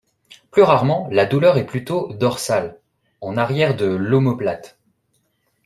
[0.49, 2.79] Plus rarement, la douleur est plutôt dorsale,
[3.21, 4.79] en arrière de l'omoplate.